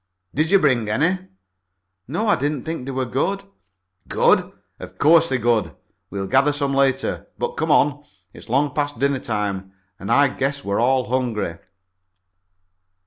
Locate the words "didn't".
2.35-2.63